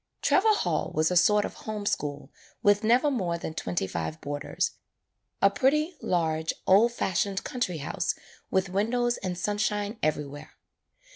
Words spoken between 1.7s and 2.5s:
school